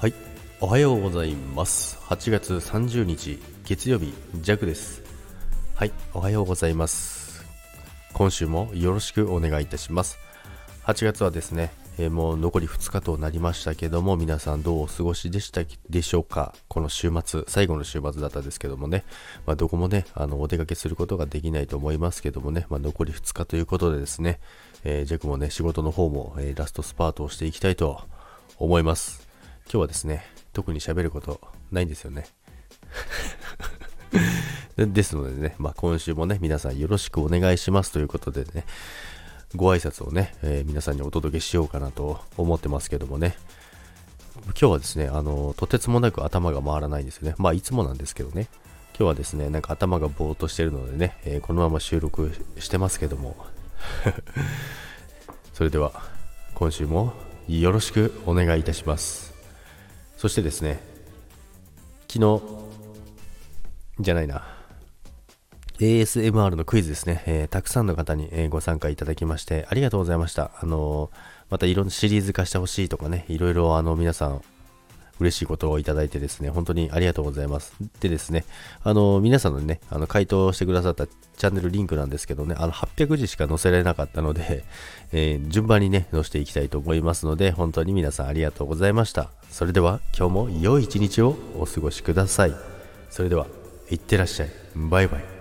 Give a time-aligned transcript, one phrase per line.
[0.00, 0.14] はい。
[0.60, 1.98] おはようございます。
[2.02, 5.02] 8月30日月曜日ジャクです。
[5.74, 5.92] はい。
[6.14, 7.44] おはようございます。
[8.12, 10.20] 今週もよろしくお願いいたします。
[10.84, 16.54] 8月はですね、えー、もう残り2日となりましたけども皆さんどうお過ごしでしたでしょうか。
[16.68, 19.02] この週末最後の週末だったんですけどもね、
[19.46, 24.38] まあ、どこもねあのお出かけすることができないと思いますけどもね、まあ、残り2日ということでですね、
[24.84, 28.00] えー、ジャクもね仕事の方も、えー、ラストスパートをしていきたいと
[28.60, 29.26] 思います。
[29.70, 31.40] 今日はですね特に喋ること
[31.70, 32.26] ないんですよね。
[34.76, 38.64] ですのでね、まあ、今週もね、皆さんよろしくお願いしますということでね、
[39.56, 43.36] ご挨拶をね、えー、皆さんにお届けしようかなと思ってますけどもね、
[44.46, 47.34] 今日はですね、あの、とてつもなく頭が回らないんですよね。
[47.38, 48.48] まあ、いつもなんですけどね、
[48.98, 53.36] 今日はですね、なんか頭がぼーっとしてるのでね、えー、このまま収録してますけども、
[55.52, 55.92] それでは、
[56.54, 57.12] 今週も
[57.48, 59.27] よろしくお願いいたします。
[60.18, 60.80] そしてですね、
[62.08, 62.42] 昨日、
[64.00, 64.42] じゃないな、
[65.78, 70.50] ASMR のクイズですね、えー、たくさんの方に、えー、ご参加いただきまして、ありがとうございました。
[70.60, 71.16] あのー、
[71.50, 74.42] またいろんなシリーズ化してほしいとかね、いろいろあの皆さん
[75.20, 77.74] 嬉しいことをいただいてですね、本当にありがとうございます。
[78.00, 78.44] でですね、
[78.82, 84.64] あの、皆さんのね、あの、回答してくださったチャンネルリンクなんですけどね、あの、800字しか載せられなかったので、
[85.12, 89.30] えー、順番にね、載せていきたいと思いますので、本当に皆さんありがとうございました。
[89.50, 92.54] それでは、今日も良い一日をお過ごしください。
[93.10, 93.46] それでは、
[93.90, 94.50] いってらっしゃい。
[94.74, 95.37] バイバイ。